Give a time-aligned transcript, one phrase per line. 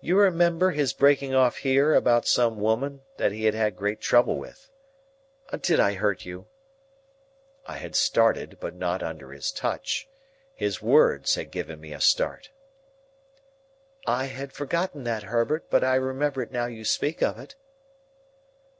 [0.00, 4.36] You remember his breaking off here about some woman that he had had great trouble
[4.36, 6.48] with.—Did I hurt you?"
[7.66, 10.08] I had started, but not under his touch.
[10.56, 12.50] His words had given me a start.
[14.08, 17.54] "I had forgotten that, Herbert, but I remember it now you speak of it."